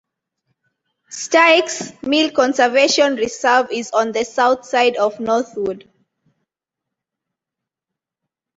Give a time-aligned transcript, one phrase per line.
[1.11, 5.87] Styx Mill Conservation Reserve is on the south side of Northwood.